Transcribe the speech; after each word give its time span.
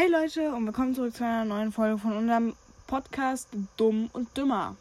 Hey 0.00 0.08
Leute 0.08 0.50
und 0.54 0.64
willkommen 0.64 0.94
zurück 0.94 1.14
zu 1.14 1.24
einer 1.24 1.44
neuen 1.44 1.72
Folge 1.72 1.98
von 1.98 2.16
unserem 2.16 2.56
Podcast 2.86 3.48
Dumm 3.76 4.08
und 4.14 4.34
Dümmer. 4.34 4.74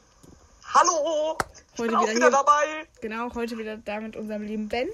Hallo! 0.74 1.38
Ich 1.74 1.78
Heute 1.78 1.90
bin 1.90 1.96
auch 1.98 2.04
wieder 2.04 2.16
wieder, 2.16 2.28
hier. 2.28 2.32
dabei. 2.32 2.88
Genau, 3.02 3.36
heute 3.36 3.58
wieder 3.58 3.76
da 3.76 4.00
mit 4.00 4.16
unserem 4.16 4.44
lieben 4.44 4.70
Ben. 4.70 4.88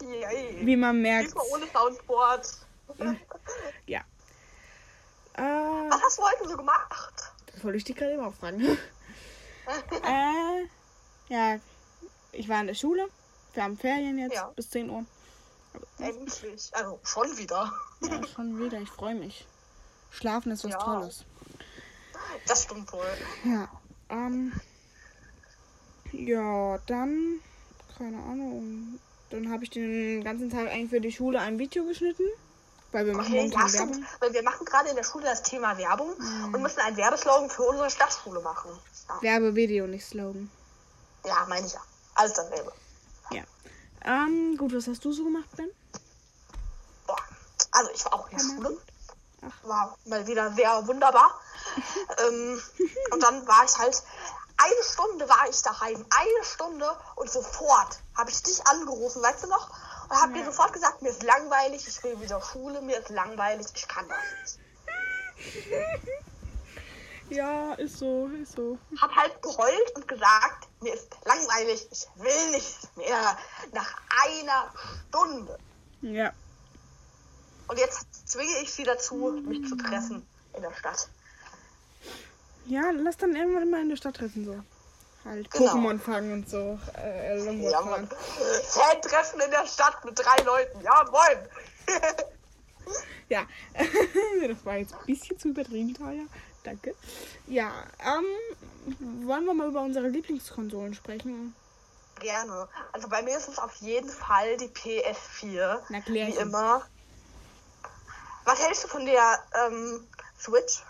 Yay. 0.00 0.56
Wie 0.64 0.76
man 0.76 1.02
merkt. 1.02 1.26
Diesmal 1.26 1.44
ohne 1.52 1.66
Soundboard. 1.66 2.48
Ja. 3.86 4.00
Äh, 5.34 5.42
Was 5.42 6.02
hast 6.02 6.18
du 6.18 6.22
heute 6.22 6.48
so 6.48 6.56
gemacht? 6.56 7.32
das 7.52 7.62
wollte 7.62 7.76
ich 7.76 7.84
dich 7.84 7.96
gerade 7.96 8.24
auch 8.24 8.32
fragen. 8.32 8.62
äh, 10.02 10.66
ja, 11.28 11.58
ich 12.32 12.48
war 12.48 12.58
in 12.62 12.68
der 12.68 12.74
Schule. 12.74 13.06
Wir 13.52 13.64
haben 13.64 13.76
Ferien 13.76 14.16
jetzt 14.16 14.34
Ja. 14.34 14.50
bis 14.56 14.70
10 14.70 14.88
Uhr. 14.88 15.04
Endlich. 16.08 16.70
Also 16.72 16.98
schon 17.04 17.36
wieder. 17.36 17.72
Ja, 18.00 18.26
schon 18.26 18.58
wieder. 18.58 18.80
Ich 18.80 18.90
freue 18.90 19.14
mich. 19.14 19.46
Schlafen 20.10 20.52
ist 20.52 20.64
was 20.64 20.72
Ja. 20.72 20.78
Tolles. 20.78 21.24
Das 22.46 22.62
stimmt 22.64 22.92
wohl. 22.92 23.06
Ja. 23.44 23.68
Ähm. 24.10 24.52
Ja, 26.12 26.78
dann. 26.86 27.40
Keine 27.98 28.18
Ahnung. 28.18 28.98
Dann 29.30 29.50
habe 29.50 29.64
ich 29.64 29.70
den 29.70 30.22
ganzen 30.22 30.50
Tag 30.50 30.68
eigentlich 30.68 30.90
für 30.90 31.00
die 31.00 31.12
Schule 31.12 31.40
ein 31.40 31.58
Video 31.58 31.84
geschnitten. 31.84 32.24
Weil 32.92 33.06
wir 33.06 33.14
machen 33.14 33.32
Okay, 33.34 33.46
ja. 33.48 33.72
Werbung. 33.72 34.04
Weil 34.20 34.32
wir 34.32 34.42
machen 34.44 34.64
gerade 34.64 34.90
in 34.90 34.96
der 34.96 35.02
Schule 35.02 35.24
das 35.24 35.42
Thema 35.42 35.76
Werbung 35.76 36.10
und 36.52 36.62
müssen 36.62 36.78
einen 36.80 36.96
Werbeslogan 36.96 37.50
für 37.50 37.64
unsere 37.64 37.90
Stadtschule 37.90 38.40
machen. 38.40 38.70
Ja, 39.08 39.22
Werbevideo, 39.40 39.86
nicht 39.88 40.04
Slogan. 40.06 40.48
ja 41.26 41.44
meine 41.48 41.66
ich 41.66 41.72
ja. 41.72 41.80
Alles 42.14 42.34
dasselbe. 42.34 42.72
Ja. 43.32 43.42
Ähm, 44.04 44.56
gut, 44.56 44.72
was 44.72 44.86
hast 44.86 45.04
du 45.04 45.12
so 45.12 45.24
gemacht, 45.24 45.48
Ben? 45.56 45.70
Also 47.74 47.90
ich 47.92 48.04
war 48.04 48.14
auch 48.14 48.28
in 48.30 48.38
der 48.38 48.46
Ja, 48.46 48.54
Schule. 48.54 48.78
War 49.64 49.98
mal 50.06 50.26
wieder 50.26 50.52
sehr 50.52 50.86
wunderbar. 50.86 51.38
ähm, 52.26 52.62
und 53.10 53.22
dann 53.22 53.46
war 53.46 53.64
ich 53.64 53.76
halt, 53.76 54.02
eine 54.56 54.84
Stunde 54.84 55.28
war 55.28 55.48
ich 55.50 55.60
daheim. 55.62 56.06
Eine 56.08 56.44
Stunde 56.44 56.88
und 57.16 57.30
sofort 57.30 57.98
habe 58.16 58.30
ich 58.30 58.42
dich 58.42 58.64
angerufen, 58.66 59.22
weißt 59.22 59.44
du 59.44 59.48
noch? 59.48 59.70
Und 60.08 60.22
habe 60.22 60.32
dir 60.34 60.44
sofort 60.44 60.72
gesagt, 60.72 61.02
mir 61.02 61.08
ist 61.10 61.22
langweilig, 61.22 61.86
ich 61.88 62.02
will 62.04 62.20
wieder 62.20 62.40
Schule, 62.40 62.80
mir 62.80 62.98
ist 62.98 63.08
langweilig, 63.08 63.66
ich 63.74 63.88
kann 63.88 64.08
das 64.08 64.18
nicht. 64.40 64.58
Ja, 67.30 67.72
ist 67.74 67.98
so, 67.98 68.28
ist 68.28 68.52
so. 68.52 68.78
Hab 69.00 69.10
halt 69.16 69.42
geheult 69.42 69.96
und 69.96 70.06
gesagt, 70.06 70.68
mir 70.80 70.92
ist 70.92 71.08
langweilig, 71.24 71.88
ich 71.90 72.06
will 72.16 72.50
nicht 72.50 72.96
mehr. 72.96 73.38
Nach 73.72 73.96
einer 74.26 74.72
Stunde. 75.08 75.58
Ja. 76.02 76.32
Und 77.68 77.78
jetzt 77.78 78.06
zwinge 78.28 78.58
ich 78.62 78.72
sie 78.72 78.84
dazu, 78.84 79.40
mich 79.44 79.66
zu 79.68 79.76
treffen 79.76 80.26
in 80.54 80.62
der 80.62 80.72
Stadt. 80.74 81.08
Ja, 82.66 82.90
lass 82.92 83.16
dann 83.16 83.34
irgendwann 83.34 83.70
mal 83.70 83.80
in 83.82 83.88
der 83.90 83.96
Stadt 83.96 84.16
treffen, 84.16 84.44
so. 84.44 84.62
Halt 85.28 85.50
Genau. 85.50 85.72
Pokémon 85.72 85.98
fangen 85.98 86.32
und 86.32 86.48
so. 86.48 86.78
Äh, 86.96 87.38
Longboard 87.38 87.72
Ja, 87.72 87.82
fahren. 87.82 88.08
Fan-Treffen 88.64 89.40
in 89.40 89.50
der 89.50 89.66
Stadt 89.66 90.04
mit 90.04 90.18
drei 90.18 90.42
Leuten. 90.44 90.80
Ja, 90.82 91.04
moin. 91.10 91.48
Ja, 93.30 93.46
das 94.46 94.64
war 94.66 94.76
jetzt 94.76 94.92
ein 94.92 95.06
bisschen 95.06 95.38
zu 95.38 95.48
übertrieben, 95.48 95.94
teuer. 95.94 96.26
Danke. 96.62 96.94
Ja, 97.46 97.72
ähm, 98.00 99.26
wollen 99.26 99.46
wir 99.46 99.54
mal 99.54 99.68
über 99.68 99.80
unsere 99.80 100.08
Lieblingskonsolen 100.08 100.92
sprechen? 100.94 101.54
Gerne. 102.20 102.68
Also 102.92 103.08
bei 103.08 103.22
mir 103.22 103.36
ist 103.36 103.48
es 103.48 103.58
auf 103.58 103.74
jeden 103.76 104.10
Fall 104.10 104.58
die 104.58 104.68
PS4. 104.68 105.78
Na, 105.88 106.00
klär 106.02 106.26
Wie 106.26 106.36
immer. 106.36 106.82
Was 108.44 108.60
hältst 108.60 108.84
du 108.84 108.88
von 108.88 109.06
der 109.06 109.38
ähm, 109.66 110.06
Switch? 110.38 110.82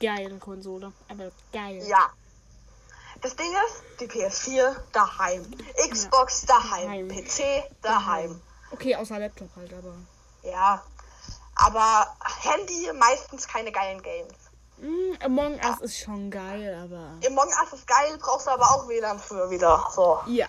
Geile 0.00 0.38
Konsole. 0.38 0.92
Aber 1.08 1.30
geil. 1.52 1.82
Ja. 1.86 2.10
Das 3.22 3.36
Ding 3.36 3.52
ist, 3.66 4.00
die 4.00 4.06
PS4 4.06 4.76
daheim. 4.92 5.46
Xbox 5.90 6.44
daheim. 6.46 7.08
Daheim. 7.08 7.08
PC 7.08 7.70
daheim. 7.80 8.40
Okay, 8.70 8.96
außer 8.96 9.18
Laptop 9.18 9.48
halt, 9.56 9.72
aber. 9.72 9.94
Ja. 10.42 10.82
Aber 11.54 12.14
Handy 12.42 12.90
meistens 12.92 13.46
keine 13.46 13.70
geilen 13.70 14.02
Games. 14.02 14.34
Mm, 14.78 15.14
Among 15.24 15.54
Us 15.64 15.80
ist 15.80 15.98
schon 16.00 16.30
geil, 16.30 16.74
aber. 16.74 17.12
Among 17.26 17.46
Us 17.46 17.72
ist 17.72 17.86
geil, 17.86 18.18
brauchst 18.18 18.48
du 18.48 18.50
aber 18.50 18.64
auch 18.64 18.88
WLAN 18.88 19.20
für 19.20 19.48
wieder. 19.48 19.88
So. 19.94 20.18
Ja. 20.26 20.48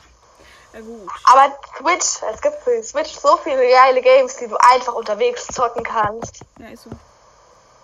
Na 0.75 0.81
gut. 0.81 1.09
Aber 1.23 1.57
Switch, 1.77 2.21
es 2.33 2.41
gibt 2.41 2.61
für 2.63 2.75
die 2.75 2.83
Switch 2.83 3.15
so 3.17 3.37
viele 3.37 3.67
geile 3.69 4.01
Games, 4.01 4.35
die 4.35 4.47
du 4.47 4.57
einfach 4.57 4.93
unterwegs 4.93 5.47
zocken 5.47 5.83
kannst. 5.83 6.41
Ja, 6.59 6.67
ist 6.67 6.83
so. 6.83 6.89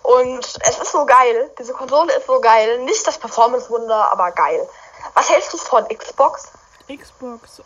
Und 0.02 0.44
es 0.44 0.78
ist 0.78 0.92
so 0.92 1.06
geil. 1.06 1.50
Diese 1.58 1.72
Konsole 1.72 2.12
ist 2.12 2.26
so 2.26 2.38
geil. 2.40 2.80
Nicht 2.80 3.06
das 3.06 3.16
Performance-Wunder, 3.18 4.12
aber 4.12 4.30
geil. 4.32 4.68
Was 5.14 5.30
hältst 5.30 5.52
du 5.54 5.56
von 5.58 5.86
Xbox? 5.88 6.48
Xbox, 6.88 7.60
äh, 7.60 7.62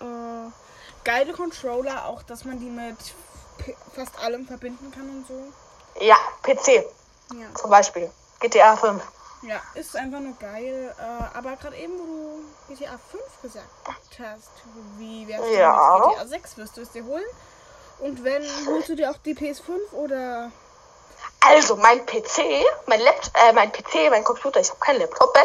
geile 1.02 1.32
Controller, 1.32 2.06
auch 2.06 2.22
dass 2.22 2.44
man 2.44 2.60
die 2.60 2.70
mit 2.70 2.96
P 3.58 3.74
fast 3.96 4.16
allem 4.22 4.46
verbinden 4.46 4.92
kann 4.94 5.08
und 5.08 5.26
so. 5.26 6.04
Ja, 6.04 6.16
PC 6.42 6.84
Ja. 7.32 7.52
zum 7.54 7.70
Beispiel. 7.70 8.12
GTA 8.38 8.76
5. 8.76 9.02
Ja, 9.46 9.60
ist 9.74 9.96
einfach 9.96 10.20
nur 10.20 10.34
geil. 10.38 10.94
Äh, 10.98 11.36
aber 11.36 11.56
gerade 11.56 11.76
eben, 11.76 11.92
wo 11.98 12.04
du 12.04 12.74
GTA 12.74 12.98
5 13.10 13.22
gesagt 13.42 13.68
hast, 14.18 14.50
wie 14.98 15.28
wär's 15.28 15.42
denn 15.42 15.52
Ja. 15.60 15.98
mit 16.06 16.14
GTA 16.16 16.26
6? 16.26 16.56
Wirst 16.58 16.76
du 16.76 16.80
es 16.82 16.90
dir 16.90 17.04
holen? 17.04 17.24
Und 17.98 18.24
wenn, 18.24 18.42
holst 18.66 18.88
du 18.88 18.94
dir 18.96 19.10
auch 19.10 19.16
die 19.24 19.34
PS5 19.34 19.92
oder. 19.92 20.50
Also, 21.40 21.76
mein 21.76 22.04
PC, 22.04 22.42
mein 22.86 23.00
Laptop, 23.00 23.32
äh, 23.36 23.52
mein 23.52 23.70
PC, 23.72 24.10
mein 24.10 24.24
Computer, 24.24 24.60
ich 24.60 24.68
habe 24.68 24.80
keinen 24.80 25.00
Laptop, 25.00 25.32
Ben, 25.32 25.42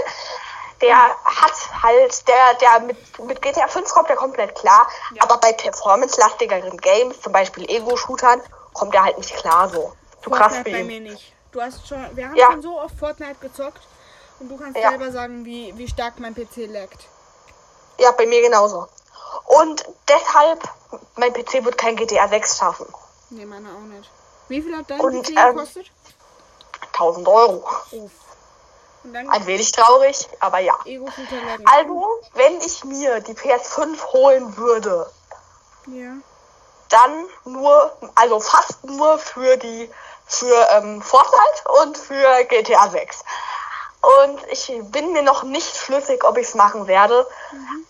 der 0.82 0.98
hat 0.98 1.84
halt, 1.84 2.28
der, 2.28 2.54
der 2.56 2.80
mit, 2.82 3.20
mit 3.20 3.42
GTA 3.42 3.68
5 3.68 3.88
kommt 3.92 4.10
der 4.10 4.16
komplett 4.16 4.56
klar, 4.56 4.88
Ja. 5.14 5.24
aber 5.24 5.38
bei 5.38 5.54
performance-lastigeren 5.54 6.78
Games, 6.78 7.22
zum 7.22 7.32
Beispiel 7.32 7.70
Ego-Shootern, 7.70 8.42
kommt 8.74 8.94
der 8.94 9.04
halt 9.04 9.18
nicht 9.18 9.36
klar 9.36 9.70
so. 9.70 9.94
Zu 10.24 10.30
krass 10.32 10.54
Fortnite 10.56 10.78
für 10.78 10.84
bei 10.84 10.84
mir 10.84 11.00
nicht. 11.02 11.34
Du 11.52 11.62
hast 11.62 11.88
schon, 11.88 12.06
wir 12.16 12.28
haben 12.28 12.36
Ja. 12.36 12.48
schon 12.52 12.62
so 12.62 12.80
oft 12.80 12.98
Fortnite 12.98 13.36
gezockt 13.42 13.82
und 14.40 14.50
du 14.50 14.58
kannst 14.58 14.78
Ja. 14.78 14.90
selber 14.90 15.12
sagen, 15.12 15.46
wie, 15.46 15.78
wie 15.78 15.88
stark 15.88 16.20
mein 16.20 16.34
PC 16.34 16.66
laggt. 16.68 17.08
Ja, 17.98 18.12
bei 18.12 18.26
mir 18.26 18.42
genauso. 18.42 18.88
Und 19.46 19.86
deshalb, 20.08 20.64
mein 21.16 21.34
PC 21.34 21.64
wird 21.66 21.78
kein 21.78 21.96
GTA 21.96 22.28
6 22.28 22.58
schaffen. 22.58 22.86
Nee, 23.30 23.46
meiner 23.46 23.70
auch 23.70 23.80
nicht. 23.82 24.10
Wie 24.48 24.62
viel 24.62 24.76
hat 24.76 24.90
dein 24.90 25.00
Und, 25.00 25.24
PC 25.26 25.30
ähm, 25.38 25.56
gekostet? 25.56 25.92
1000 26.94 27.28
Euro. 27.28 27.64
Uff. 27.92 28.12
Ein 29.04 29.46
wenig 29.48 29.72
traurig, 29.72 30.30
aber 30.40 30.60
ja. 30.60 30.76
Also, 31.66 32.22
wenn 32.34 32.62
ich 32.62 32.84
mir 32.84 33.20
die 33.22 33.34
PS5 33.34 34.00
holen 34.14 34.58
würde, 34.58 35.10
Ja. 35.88 36.12
dann 36.90 37.26
nur, 37.46 37.92
also 38.16 38.40
fast 38.40 38.84
nur 38.84 39.18
für 39.18 39.58
die, 39.58 39.90
für 40.26 40.68
ähm, 40.72 41.02
Fortnite 41.02 41.72
und 41.84 41.98
für 41.98 42.44
GTA 42.46 42.90
6. 42.90 43.24
Und 44.02 44.40
ich 44.52 44.72
bin 44.86 45.14
mir 45.14 45.22
noch 45.22 45.44
nicht 45.44 45.76
schlüssig, 45.78 46.24
ob 46.24 46.38
ich 46.38 46.48
es 46.48 46.56
machen 46.56 46.88
werde. 46.88 47.28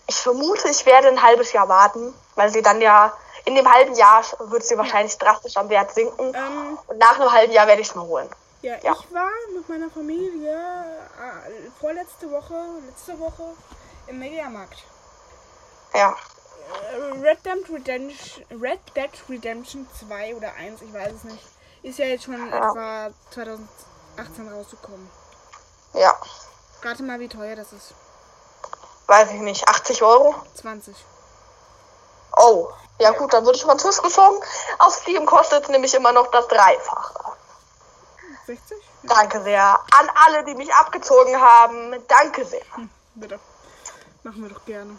Ich 0.06 0.16
vermute, 0.16 0.68
ich 0.68 0.84
werde 0.84 1.08
ein 1.08 1.22
halbes 1.22 1.52
Jahr 1.52 1.68
warten, 1.68 2.12
weil 2.34 2.50
sie 2.50 2.60
dann 2.60 2.80
ja, 2.82 3.16
in 3.46 3.54
dem 3.54 3.72
halben 3.72 3.94
Jahr 3.94 4.22
wird 4.38 4.62
sie 4.64 4.76
wahrscheinlich 4.76 5.16
drastisch 5.16 5.56
am 5.56 5.68
Wert 5.70 5.92
sinken. 5.94 6.34
Ähm, 6.34 6.78
Und 6.86 6.98
nach 6.98 7.18
einem 7.18 7.32
halben 7.32 7.52
Jahr 7.52 7.66
werde 7.66 7.80
ich 7.80 7.88
es 7.88 7.94
mir 7.94 8.02
holen. 8.02 8.28
Ja, 8.60 8.74
Ja. 8.82 8.92
ich 8.92 9.12
war 9.14 9.30
mit 9.54 9.68
meiner 9.68 9.90
Familie 9.90 10.52
äh, 10.52 11.70
vorletzte 11.80 12.30
Woche, 12.30 12.54
letzte 12.86 13.18
Woche 13.18 13.44
im 14.06 14.18
Mediamarkt. 14.18 14.78
Ja. 15.94 16.14
Äh, 16.92 17.18
Red 17.20 17.38
Dead 17.44 17.64
Redemption, 17.74 18.44
Red 18.60 18.80
Dead 18.94 19.10
Redemption 19.28 19.88
2 19.98 20.36
oder 20.36 20.52
1, 20.54 20.82
ich 20.82 20.92
weiß 20.92 21.12
es 21.12 21.24
nicht. 21.24 21.42
Ist 21.82 21.98
ja 21.98 22.06
jetzt 22.06 22.24
schon 22.24 22.34
Ja. 22.50 22.70
etwa 22.70 23.10
2018 23.30 24.52
rausgekommen. 24.52 25.10
Ja. 25.94 26.16
Rate 26.82 27.02
mal, 27.02 27.18
wie 27.20 27.28
teuer 27.28 27.56
das 27.56 27.72
ist. 27.72 27.94
Weiß 29.06 29.30
ich 29.30 29.40
nicht. 29.40 29.68
80 29.68 30.02
Euro? 30.02 30.34
20. 30.54 30.94
Oh. 32.36 32.68
Ja 32.98 33.10
gut, 33.10 33.32
dann 33.32 33.44
würde 33.44 33.58
ich 33.58 33.66
mal 33.66 33.76
Tisch 33.76 34.00
gezogen. 34.00 34.40
Auf 34.78 34.94
Steam 34.94 35.26
kostet 35.26 35.64
es 35.64 35.68
nämlich 35.70 35.92
immer 35.94 36.12
noch 36.12 36.30
das 36.30 36.46
Dreifache. 36.48 37.32
60? 38.46 38.78
Danke 39.02 39.42
sehr. 39.42 39.62
An 39.98 40.10
alle, 40.26 40.44
die 40.44 40.54
mich 40.54 40.72
abgezogen 40.72 41.40
haben, 41.40 42.02
danke 42.06 42.44
sehr. 42.44 42.62
Bitte. 43.14 43.40
Machen 44.22 44.42
wir 44.42 44.50
doch 44.54 44.64
gerne. 44.64 44.98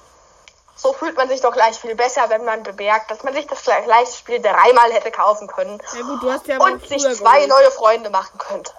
So 0.84 0.92
fühlt 0.94 1.16
man 1.16 1.30
sich 1.30 1.40
doch 1.40 1.54
gleich 1.54 1.80
viel 1.80 1.96
besser, 1.96 2.30
wenn 2.30 2.44
man 2.44 2.62
bemerkt, 2.62 3.10
dass 3.10 3.24
man 3.24 3.34
sich 3.34 3.48
das 3.48 3.64
gleich- 3.64 3.86
gleiche 3.86 4.12
Spiel 4.12 4.42
dreimal 4.42 4.92
hätte 4.92 5.12
kaufen 5.12 5.48
können 5.48 5.82
Ja 5.94 6.02
gut, 6.02 6.22
du 6.22 6.30
hast 6.32 6.46
ja 6.46 6.58
und 6.60 6.86
sich 6.86 7.02
zwei 7.02 7.46
geholt. 7.46 7.50
neue 7.50 7.72
Freunde 7.72 8.10
machen 8.10 8.38
könnte. 8.38 8.74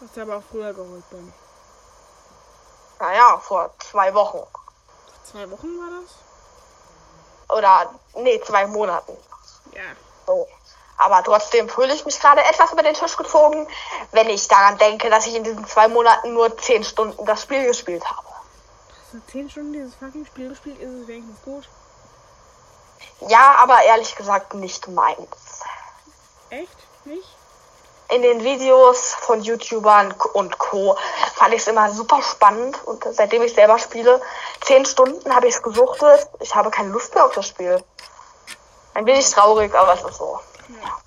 Du 0.00 0.06
hast 0.06 0.16
ja 0.16 0.24
aber 0.24 0.36
auch 0.38 0.42
früher 0.50 0.74
geholt, 0.74 1.08
Ben. 1.10 1.32
Naja, 2.98 3.38
vor 3.38 3.70
zwei 3.78 4.12
Wochen. 4.14 4.42
Zwei 5.30 5.48
Wochen 5.50 5.68
war 5.78 6.00
das? 6.02 7.56
Oder, 7.56 7.90
nee, 8.14 8.40
zwei 8.44 8.66
Monaten. 8.66 9.16
Ja. 9.72 9.82
So. 10.26 10.48
Aber 10.98 11.22
trotzdem 11.22 11.68
fühle 11.68 11.94
ich 11.94 12.04
mich 12.06 12.18
gerade 12.18 12.42
etwas 12.44 12.72
über 12.72 12.82
den 12.82 12.94
Tisch 12.94 13.16
gezogen, 13.16 13.68
wenn 14.12 14.28
ich 14.30 14.48
daran 14.48 14.78
denke, 14.78 15.10
dass 15.10 15.26
ich 15.26 15.36
in 15.36 15.44
diesen 15.44 15.66
zwei 15.66 15.88
Monaten 15.88 16.32
nur 16.32 16.56
zehn 16.58 16.82
Stunden 16.82 17.24
das 17.26 17.42
Spiel 17.42 17.66
gespielt 17.66 18.04
habe. 18.04 18.26
Du 19.16 19.22
10 19.32 19.48
Stunden 19.48 19.72
dieses 19.72 19.94
fucking 19.94 20.26
Spiel 20.26 20.50
gespielt? 20.50 20.78
Ist 20.78 20.92
es 20.92 21.08
wenigstens 21.08 21.42
gut? 21.42 21.66
Ja, 23.28 23.56
aber 23.62 23.82
ehrlich 23.82 24.14
gesagt 24.14 24.52
nicht 24.52 24.88
meins. 24.88 25.62
Echt? 26.50 26.76
Nicht? 27.06 27.26
In 28.10 28.20
den 28.20 28.44
Videos 28.44 29.14
von 29.14 29.40
YouTubern 29.40 30.14
und 30.34 30.58
Co. 30.58 30.98
fand 31.34 31.54
ich 31.54 31.62
es 31.62 31.66
immer 31.66 31.90
super 31.90 32.20
spannend 32.20 32.78
und 32.84 33.06
seitdem 33.10 33.40
ich 33.40 33.54
selber 33.54 33.78
spiele, 33.78 34.20
zehn 34.60 34.84
Stunden 34.84 35.34
habe 35.34 35.48
ich 35.48 35.54
es 35.54 35.62
gesuchtet. 35.62 36.28
Ich 36.40 36.54
habe 36.54 36.70
keine 36.70 36.90
Lust 36.90 37.14
mehr 37.14 37.24
auf 37.24 37.32
das 37.32 37.48
Spiel. 37.48 37.82
Ein 38.92 39.06
wenig 39.06 39.30
traurig, 39.30 39.74
aber 39.74 39.94
es 39.94 40.02
ist 40.02 40.18
so. 40.18 40.40
Ja. 40.68 40.98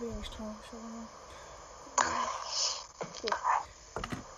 Wenig 0.00 0.28
traurig, 0.28 0.58
aber. 1.96 2.10
Gut. 3.22 3.32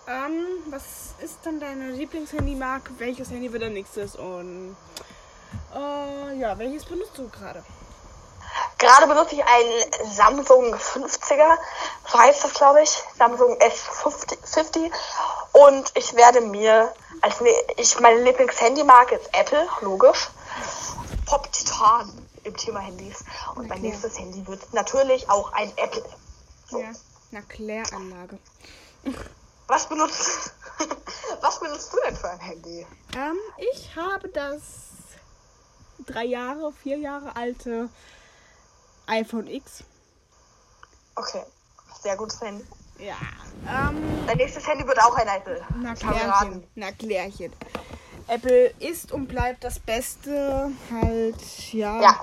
Ähm, 0.08 0.46
was 0.70 1.14
ist 1.18 1.38
dann 1.42 1.58
deine 1.58 1.90
Lieblingshandymarke? 1.90 2.92
Welches 2.98 3.30
Handy 3.30 3.52
wird 3.52 3.62
dein 3.62 3.72
nächstes? 3.72 4.14
Und 4.14 4.76
äh, 5.74 6.38
ja, 6.38 6.56
welches 6.58 6.84
benutzt 6.84 7.16
du 7.16 7.28
gerade? 7.28 7.64
Gerade 8.78 9.06
benutze 9.06 9.34
ich 9.34 9.44
einen 9.44 10.14
Samsung 10.14 10.74
50er, 10.74 11.56
so 12.06 12.18
heißt 12.18 12.44
das 12.44 12.54
glaube 12.54 12.82
ich, 12.82 13.02
Samsung 13.18 13.58
S50 13.58 14.90
und 15.52 15.92
ich 15.94 16.14
werde 16.14 16.42
mir 16.42 16.92
als 17.22 17.40
ne 17.40 17.50
ich 17.78 17.98
meine 18.00 18.20
Lieblingshandymarke 18.22 19.16
ist 19.16 19.28
Apple, 19.32 19.66
logisch. 19.80 20.28
Pop 21.24 21.50
Titan 21.52 22.12
im 22.44 22.56
Thema 22.56 22.80
Handys 22.80 23.24
und 23.56 23.68
mein 23.68 23.80
nächstes 23.80 24.18
Handy 24.18 24.46
wird 24.46 24.72
natürlich 24.72 25.28
auch 25.28 25.52
ein 25.52 25.72
Apple. 25.76 26.04
So. 26.68 26.78
Ja. 26.80 26.90
Na, 27.30 27.40
Kläranlage. 27.40 28.38
Was 29.68 29.88
benutzt 29.88 30.52
Was 31.40 31.60
benutzt 31.60 31.92
du 31.92 31.96
denn 32.06 32.16
für 32.16 32.30
ein 32.30 32.38
Handy? 32.40 32.86
Ähm, 33.16 33.36
ich 33.72 33.94
habe 33.96 34.28
das 34.28 34.62
drei 36.06 36.24
Jahre, 36.24 36.72
vier 36.72 36.98
Jahre 36.98 37.34
alte 37.36 37.88
iPhone 39.06 39.46
X. 39.46 39.82
Okay, 41.14 41.42
sehr 42.02 42.16
gutes 42.16 42.40
Handy. 42.40 42.64
Ja. 42.98 43.16
Ähm, 43.68 44.02
Dein 44.26 44.36
nächstes 44.36 44.66
Handy 44.66 44.86
wird 44.86 44.98
auch 45.02 45.14
ein 45.16 45.28
Apple. 45.28 45.64
na 45.80 45.94
Klärchen. 45.94 46.66
Na 46.74 46.92
Klärchen. 46.92 47.52
Apple 48.28 48.68
ist 48.80 49.12
und 49.12 49.26
bleibt 49.28 49.64
das 49.64 49.78
Beste. 49.78 50.72
Halt, 50.90 51.72
ja. 51.72 52.00
Ja, 52.02 52.20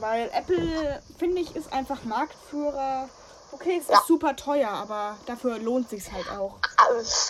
Weil 0.00 0.30
Apple, 0.32 1.02
finde 1.18 1.42
ich, 1.42 1.54
ist 1.54 1.72
einfach 1.72 2.04
Marktführer. 2.04 3.08
Okay, 3.52 3.78
es 3.80 3.88
Ja. 3.88 3.98
ist 3.98 4.06
super 4.06 4.36
teuer, 4.36 4.68
aber 4.68 5.16
dafür 5.26 5.58
lohnt 5.58 5.88
sich's 5.88 6.10
halt 6.12 6.28
auch. 6.30 6.54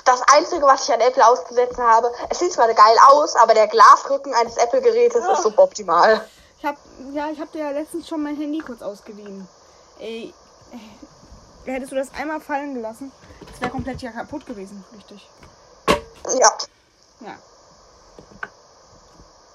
das 0.04 0.22
Einzige, 0.34 0.62
was 0.66 0.88
ich 0.88 0.94
an 0.94 1.00
Apple 1.00 1.24
auszusetzen 1.26 1.82
habe, 1.84 2.10
es 2.28 2.38
sieht 2.38 2.52
zwar 2.52 2.66
geil 2.72 2.96
aus, 3.08 3.36
aber 3.36 3.54
der 3.54 3.68
Glasrücken 3.68 4.34
eines 4.34 4.56
Apple-Gerätes 4.56 5.24
ist 5.24 5.42
suboptimal. 5.42 6.26
Ich 6.58 6.64
hab, 6.64 6.76
ja, 7.12 7.28
ich 7.30 7.40
hab 7.40 7.52
dir 7.52 7.60
ja 7.60 7.70
letztens 7.70 8.08
schon 8.08 8.22
mein 8.22 8.36
Handy 8.36 8.58
kurz 8.58 8.82
ausgeliehen. 8.82 9.46
Ey, 9.98 10.34
äh, 10.72 11.70
hättest 11.70 11.92
du 11.92 11.96
das 11.96 12.12
einmal 12.14 12.40
fallen 12.40 12.74
gelassen, 12.74 13.12
das 13.50 13.60
wäre 13.60 13.70
komplett 13.70 14.02
ja 14.02 14.10
kaputt 14.10 14.44
gewesen, 14.46 14.84
richtig. 14.96 15.28
Ja, 16.38 16.52
Ja. 17.20 17.36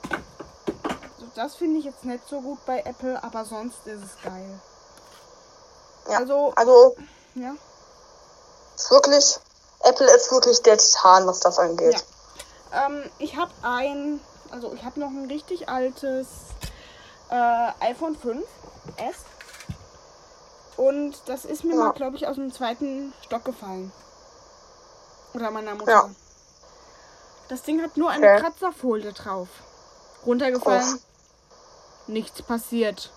Also 0.10 1.32
das 1.36 1.56
finde 1.56 1.80
ich 1.80 1.86
jetzt 1.86 2.06
nicht 2.06 2.28
so 2.28 2.42
gut 2.42 2.66
bei 2.66 2.80
Apple, 2.82 3.22
aber 3.24 3.46
sonst 3.46 3.86
ist 3.86 4.04
es 4.04 4.24
geil. 4.24 4.60
Ja. 6.10 6.18
Also- 6.18 6.54
also 6.56 6.96
Ja. 7.36 7.54
ist 8.76 8.92
wirklich, 8.92 9.40
Apple 9.84 10.10
ist 10.16 10.32
wirklich 10.32 10.62
der 10.62 10.78
Titan, 10.78 11.28
was 11.28 11.40
das 11.40 11.60
angeht. 11.60 12.04
Ja. 12.72 12.86
Ähm, 12.88 13.04
ich 13.20 13.36
habe 13.38 13.52
ein, 13.64 14.20
also 14.52 14.74
ich 14.74 14.84
habe 14.84 15.00
noch 15.00 15.10
ein 15.10 15.26
richtig 15.28 15.70
altes 15.70 16.28
äh, 17.30 17.72
iPhone 17.80 18.18
5 18.18 18.46
S. 18.98 19.16
Und 20.78 21.16
das 21.28 21.46
ist 21.46 21.64
mir 21.64 21.76
Ja. 21.76 21.84
mal, 21.86 21.94
glaube 21.94 22.16
ich, 22.18 22.28
aus 22.28 22.36
dem 22.36 22.52
zweiten 22.52 23.14
Stock 23.26 23.46
gefallen. 23.46 23.92
Oder 25.34 25.52
meiner 25.52 25.76
Mutter. 25.76 25.92
Ja. 25.92 26.10
Das 27.50 27.62
Ding 27.64 27.82
hat 27.82 27.96
nur 27.98 28.10
eine 28.10 28.26
Okay. 28.34 28.42
Kratzerfolie 28.42 29.14
drauf. 29.14 29.48
Runtergefallen. 30.26 30.96
Uff. 30.96 31.02
Nichts 32.08 32.42
passiert. 32.42 33.12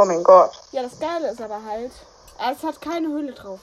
Oh 0.00 0.04
mein 0.06 0.22
Gott. 0.24 0.52
Ja, 0.72 0.82
das 0.82 0.98
Geile 0.98 1.28
ist 1.28 1.42
aber 1.42 1.62
halt, 1.62 1.92
es 2.38 2.62
hat 2.64 2.80
keine 2.80 3.08
Hülle 3.08 3.34
drauf. 3.34 3.60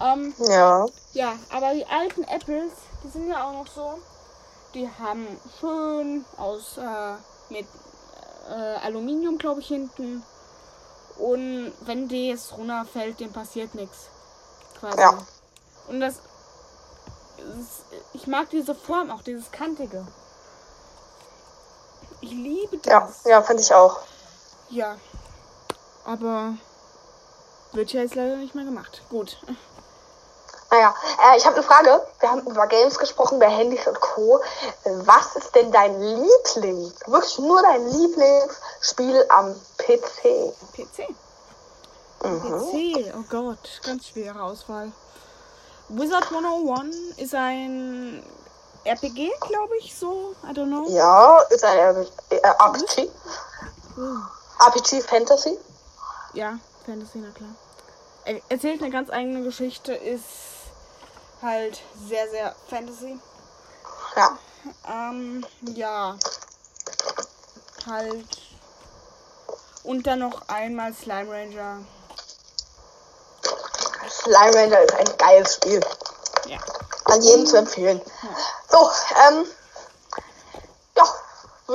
Ähm, 0.00 0.32
Ja. 0.38 0.86
ja, 1.12 1.34
aber 1.52 1.74
die 1.74 1.84
alten 1.86 2.24
Apples, 2.24 2.72
die 3.02 3.10
sind 3.10 3.28
ja 3.28 3.46
auch 3.46 3.52
noch 3.52 3.66
so. 3.66 3.98
Die 4.72 4.88
haben 4.98 5.38
schön 5.60 6.24
aus 6.38 6.78
äh, 6.78 7.52
mit 7.52 7.66
äh, 8.48 8.86
Aluminium, 8.86 9.36
glaube 9.36 9.60
ich, 9.60 9.66
hinten. 9.68 10.22
Und 11.18 11.74
wenn 11.82 12.08
das 12.08 12.56
runterfällt, 12.56 13.20
dem 13.20 13.30
passiert 13.30 13.74
nichts. 13.74 14.06
Quasi. 14.80 14.98
Ja. 14.98 15.18
Und 15.88 16.00
das. 16.00 16.14
ist- 17.36 17.84
Ich 18.14 18.26
mag 18.26 18.48
diese 18.48 18.74
Form 18.74 19.10
auch, 19.10 19.20
dieses 19.20 19.52
kantige. 19.52 20.06
Ich 22.22 22.30
liebe 22.30 22.78
Ja, 22.86 23.00
das. 23.00 23.24
ja, 23.24 23.42
finde 23.42 23.62
ich 23.62 23.74
auch. 23.74 23.98
Ja. 24.70 24.96
Aber 26.04 26.54
wird 27.72 27.92
ja 27.92 28.02
jetzt 28.02 28.14
leider 28.14 28.36
nicht 28.36 28.54
mehr 28.54 28.64
gemacht. 28.64 29.02
Gut. 29.10 29.38
Naja, 30.70 30.94
äh, 31.22 31.36
ich 31.36 31.46
habe 31.46 31.56
eine 31.56 31.64
Frage. 31.64 32.04
Wir 32.20 32.30
haben 32.30 32.40
über 32.46 32.66
Games 32.66 32.98
gesprochen, 32.98 33.36
über 33.36 33.46
Handys 33.46 33.86
und 33.86 34.00
Co. 34.00 34.40
Was 34.84 35.36
ist 35.36 35.54
denn 35.54 35.70
dein 35.70 36.00
Lieblings, 36.00 36.94
wirklich 37.06 37.38
nur 37.38 37.62
dein 37.62 37.86
Lieblingsspiel 37.88 39.24
am 39.28 39.54
PC? 39.78 40.52
PC. 40.74 41.08
Mhm. 42.24 42.60
PC, 42.60 43.14
oh 43.16 43.24
Gott, 43.30 43.80
ganz 43.84 44.06
schwere 44.08 44.42
Auswahl. 44.42 44.90
Wizard 45.90 46.24
101 46.24 46.96
ist 47.18 47.34
ein 47.34 48.24
RPG, 48.84 49.30
glaube 49.40 49.76
ich, 49.78 49.94
so. 49.94 50.34
I 50.42 50.52
don't 50.52 50.66
know. 50.66 50.88
Ja, 50.88 51.38
ist 51.50 51.64
ein 51.64 51.78
RPG. 51.78 53.10
Oh. 53.96 54.64
RPG 54.66 55.02
Fantasy. 55.02 55.58
Ja, 56.34 56.58
Fantasy, 56.84 57.18
na 57.18 57.30
klar. 57.30 57.54
Er 58.24 58.40
erzählt 58.48 58.82
eine 58.82 58.90
ganz 58.90 59.08
eigene 59.08 59.44
Geschichte, 59.44 59.94
ist 59.94 60.24
halt 61.40 61.80
sehr, 62.08 62.28
sehr 62.28 62.56
Fantasy. 62.68 63.18
Ja. 64.16 64.38
Ähm, 64.88 65.46
ja. 65.74 66.16
Halt. 67.86 68.26
Und 69.84 70.06
dann 70.06 70.20
noch 70.20 70.48
einmal 70.48 70.92
Slime 70.92 71.30
Ranger. 71.30 71.84
Slime 74.08 74.54
Ranger 74.54 74.80
ist 74.80 74.94
ein 74.94 75.16
geiles 75.18 75.54
Spiel. 75.54 75.80
Ja. 76.46 76.58
An 77.04 77.22
jeden 77.22 77.46
zu 77.46 77.56
empfehlen. 77.58 78.00
So, 78.70 78.90
ähm. 79.28 79.46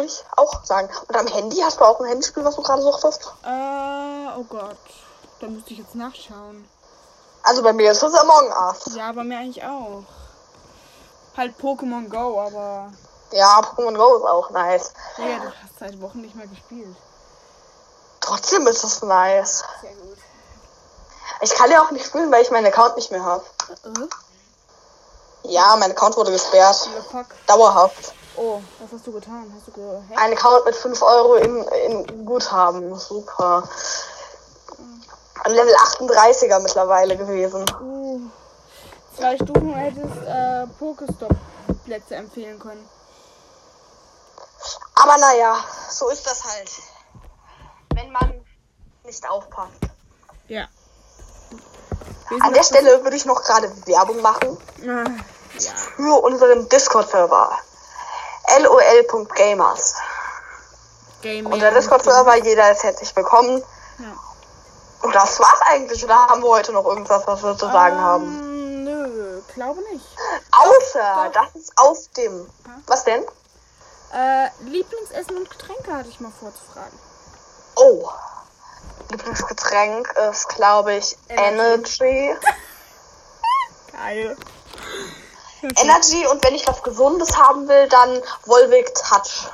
Ich 0.09 0.23
auch 0.37 0.65
sagen. 0.65 0.89
Und 1.07 1.15
am 1.15 1.27
Handy 1.27 1.57
hast 1.57 1.79
du 1.79 1.85
auch 1.85 1.99
ein 1.99 2.07
Handyspiel, 2.07 2.43
was 2.43 2.55
du 2.55 2.63
gerade 2.63 2.81
suchtest? 2.81 3.31
Äh, 3.45 4.27
oh 4.37 4.43
Gott. 4.49 4.77
Da 5.39 5.47
müsste 5.47 5.73
ich 5.73 5.79
jetzt 5.79 5.93
nachschauen. 5.93 6.67
Also 7.43 7.61
bei 7.61 7.73
mir 7.73 7.91
ist 7.91 8.01
es 8.01 8.13
Among 8.15 8.49
Us. 8.49 8.95
Ja, 8.95 9.11
bei 9.11 9.23
mir 9.23 9.37
eigentlich 9.37 9.63
auch. 9.63 10.03
Halt 11.37 11.55
Pokémon 11.61 12.09
Go, 12.09 12.41
aber. 12.41 12.91
Ja, 13.31 13.59
Pokémon 13.59 13.95
Go 13.95 14.17
ist 14.17 14.25
auch 14.25 14.49
nice. 14.49 14.93
Ja, 15.17 15.37
du 15.37 15.45
hast 15.45 15.79
seit 15.79 16.01
Wochen 16.01 16.21
nicht 16.21 16.35
mehr 16.35 16.47
gespielt. 16.47 16.95
Trotzdem 18.19 18.65
ist 18.67 18.83
es 18.83 19.01
nice. 19.03 19.63
Sehr 19.81 19.91
gut. 19.91 20.17
Ich 21.41 21.51
kann 21.51 21.69
ja 21.71 21.83
auch 21.83 21.91
nicht 21.91 22.05
spielen, 22.07 22.31
weil 22.31 22.41
ich 22.41 22.51
meinen 22.51 22.65
Account 22.65 22.95
nicht 22.95 23.11
mehr 23.11 23.23
habe. 23.23 23.43
Äh, 23.85 24.07
Ja, 25.43 25.75
mein 25.77 25.91
Account 25.91 26.17
wurde 26.17 26.31
gesperrt. 26.31 26.89
Dauerhaft. 27.45 28.13
Oh, 28.41 28.61
was 28.79 28.91
hast 28.93 29.05
du 29.05 29.11
getan? 29.11 29.51
Hast 29.53 29.67
du 29.67 29.71
gehackt? 29.73 30.17
Ein 30.17 30.31
Account 30.31 30.65
mit 30.65 30.73
5 30.75 31.01
Euro 31.01 31.35
in, 31.35 31.61
in 32.07 32.25
Guthaben. 32.25 32.95
Super. 32.95 33.67
Am 35.43 35.51
Level 35.51 35.73
38er 35.75 36.59
mittlerweile 36.59 37.17
gewesen. 37.17 37.65
Uh, 37.81 38.21
zwei 39.17 39.35
Stufen 39.35 39.73
hättest 39.73 40.23
äh, 40.25 40.67
Pokestop-Plätze 40.79 42.15
empfehlen 42.15 42.59
können. 42.59 42.87
Aber 44.95 45.17
naja, 45.17 45.57
so 45.89 46.07
ist 46.09 46.25
das 46.25 46.43
halt. 46.45 46.71
Wenn 47.93 48.09
man 48.11 48.45
nicht 49.03 49.29
aufpasst. 49.29 49.73
Ja. 50.47 50.67
An 52.41 52.53
der 52.53 52.63
Stelle 52.63 53.03
würde 53.03 53.17
ich 53.17 53.25
noch 53.25 53.43
gerade 53.43 53.69
Werbung 53.85 54.21
machen 54.21 54.57
Ah, 54.83 55.09
ja. 55.59 55.71
für 55.95 56.23
unseren 56.23 56.69
Discord-Server. 56.69 57.51
lol.gamers. 58.57 59.95
Game 61.21 61.45
Und 61.45 61.61
der 61.61 61.71
Discord-Server, 61.71 62.37
jeder 62.37 62.71
ist 62.71 62.83
herzlich 62.83 63.15
willkommen. 63.15 63.63
Ja. 63.99 64.13
Und 65.01 65.15
das 65.15 65.39
war's 65.39 65.61
eigentlich. 65.69 66.03
Oder 66.03 66.15
haben 66.15 66.41
wir 66.41 66.49
heute 66.49 66.71
noch 66.71 66.85
irgendwas, 66.85 67.25
was 67.25 67.43
wir 67.43 67.57
zu 67.57 67.67
sagen 67.67 67.95
ähm, 67.95 68.01
haben? 68.01 68.83
Nö, 68.83 69.41
glaube 69.53 69.81
nicht. 69.91 70.05
Außer, 70.51 71.31
das 71.33 71.55
ist 71.55 71.73
auf 71.77 71.97
dem. 72.17 72.49
Was 72.87 73.03
denn? 73.03 73.23
Äh, 74.13 74.49
Lieblingsessen 74.61 75.37
und 75.37 75.49
Getränke 75.49 75.93
hatte 75.93 76.09
ich 76.09 76.19
mal 76.19 76.31
vorzufragen. 76.39 76.97
Oh. 77.75 78.09
Lieblingsgetränk 79.09 80.13
ist, 80.29 80.49
glaube 80.49 80.95
ich, 80.95 81.17
Energy. 81.29 82.29
Energy. 82.29 82.35
Geil. 83.91 84.37
Energy 85.77 86.25
und 86.27 86.43
wenn 86.43 86.55
ich 86.55 86.67
was 86.67 86.81
Gesundes 86.83 87.37
haben 87.37 87.67
will, 87.67 87.87
dann 87.89 88.21
Volvic 88.45 88.93
Touch. 88.95 89.49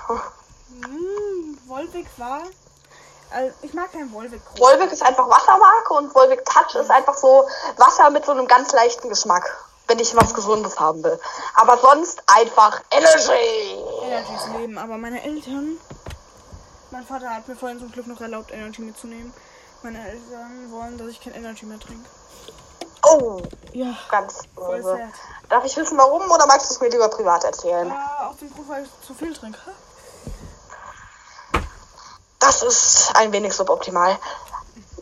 Hm, 0.84 1.58
Wolwig 1.68 2.08
war. 2.18 2.42
Also, 3.32 3.54
ich 3.64 3.74
mag 3.74 3.92
kein 3.92 4.12
Wolwig 4.14 4.42
groß. 4.46 4.60
Volvic 4.60 4.92
ist 4.92 5.04
einfach 5.04 5.28
Wassermarke 5.28 5.94
und 5.96 6.14
Volvic 6.14 6.46
Touch 6.46 6.76
ist 6.76 6.92
einfach 6.92 7.16
so 7.16 7.48
Wasser 7.78 8.10
mit 8.10 8.26
so 8.26 8.32
einem 8.32 8.48
ganz 8.48 8.72
leichten 8.72 9.10
Geschmack, 9.10 9.44
wenn 9.88 10.00
ich 10.00 10.16
was 10.16 10.34
Gesundes 10.34 10.80
haben 10.80 11.04
will. 11.04 11.20
Aber 11.56 11.78
sonst 11.78 12.22
einfach 12.28 12.82
Energy. 12.92 13.80
Energys 14.04 14.48
Leben, 14.58 14.78
aber 14.78 14.98
meine 14.98 15.24
Eltern. 15.24 15.78
Mein 16.92 17.06
Vater 17.06 17.30
hat 17.30 17.48
mir 17.48 17.56
vorhin 17.56 17.80
zum 17.80 17.92
Glück 17.92 18.08
noch 18.08 18.22
erlaubt, 18.22 18.52
Energy 18.52 18.82
mitzunehmen. 18.82 19.34
Meine 19.82 20.08
Eltern 20.08 20.72
wollen, 20.72 20.98
dass 20.98 21.08
ich 21.08 21.20
kein 21.20 21.34
Energy 21.34 21.66
mehr 21.66 21.80
trinke. 21.80 22.08
Oh, 23.06 23.42
Ja, 23.74 23.96
ganz 24.10 24.42
böse. 24.56 25.00
Darf 25.50 25.64
ich 25.66 25.78
wissen, 25.78 25.98
warum 25.98 26.30
oder 26.32 26.48
magst 26.48 26.70
du 26.70 26.74
es 26.74 26.80
mir 26.82 26.90
lieber 26.90 27.08
privat 27.10 27.44
erzählen? 27.44 27.90
Äh, 27.92 28.24
auf 28.24 28.38
dem 28.40 28.52
Grund, 28.54 28.70
weil 28.70 28.84
ich 28.84 28.90
zu 29.06 29.14
viel 29.14 29.34
trinke. 29.34 29.60
Das 32.40 32.62
ist 32.64 33.12
ein 33.16 33.32
wenig 33.32 33.54
suboptimal. 33.54 34.18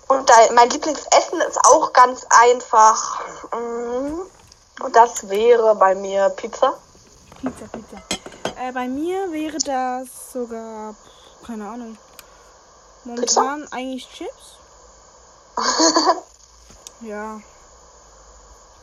Und 0.08 0.30
mein 0.54 0.70
Lieblingsessen 0.70 1.42
ist 1.42 1.58
auch 1.66 1.92
ganz 1.94 2.26
einfach. 2.30 3.22
Mm, 3.52 4.22
Und 4.84 4.96
das 4.96 5.30
wäre 5.30 5.76
bei 5.76 5.96
mir 5.96 6.30
Pizza. 6.30 6.74
Pizza, 7.42 7.66
Pizza. 7.72 8.62
Äh, 8.62 8.72
bei 8.72 8.88
mir 8.88 9.32
wäre 9.32 9.58
das 9.58 10.08
sogar, 10.34 10.96
keine 11.46 11.68
Ahnung. 11.68 11.98
Momentan 13.04 13.68
eigentlich 13.72 14.08
Chips. 14.10 14.58
ja. 17.02 17.40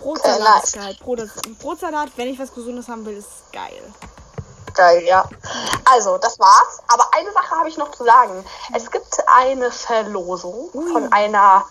Brotsalat 0.01 0.41
nice. 0.41 0.65
ist 0.65 0.75
geil. 0.75 0.97
Brot, 1.01 1.21
Brotsalat, 1.61 2.11
wenn 2.17 2.29
ich 2.29 2.39
was 2.39 2.53
Gesundes 2.55 2.89
haben 2.89 3.05
will, 3.05 3.17
ist 3.17 3.29
geil. 3.53 3.83
Geil, 4.75 5.03
ja. 5.05 5.29
Also, 5.85 6.19
das 6.19 6.39
war's. 6.39 6.81
Aber 6.89 7.09
eine 7.17 7.33
Sache 7.33 7.51
habe 7.51 7.69
ich 7.69 7.77
noch 7.77 7.91
zu 7.91 8.05
sagen. 8.05 8.45
Es 8.75 8.91
gibt 8.91 9.19
eine 9.27 9.71
Verlosung 9.71 10.71
Ui. 10.73 10.93
von 10.93 11.13
einer 11.13 11.65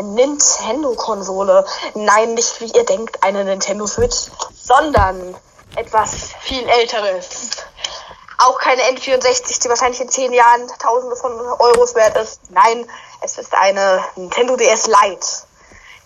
Nintendo-Konsole. 0.00 1.64
Nein, 1.94 2.34
nicht 2.34 2.60
wie 2.60 2.72
ihr 2.72 2.84
denkt, 2.84 3.22
eine 3.22 3.44
Nintendo 3.44 3.86
Switch, 3.86 4.30
sondern 4.54 5.36
etwas 5.76 6.32
viel 6.40 6.66
älteres. 6.68 7.28
Auch 8.38 8.58
keine 8.58 8.82
N64, 8.82 9.62
die 9.62 9.68
wahrscheinlich 9.68 10.00
in 10.00 10.08
zehn 10.08 10.32
Jahren 10.32 10.66
Tausende 10.78 11.16
von 11.16 11.32
Euros 11.32 11.94
wert 11.94 12.16
ist. 12.16 12.40
Nein, 12.50 12.88
es 13.20 13.38
ist 13.38 13.54
eine 13.54 14.02
Nintendo 14.16 14.56
DS 14.56 14.88
Lite, 14.88 15.26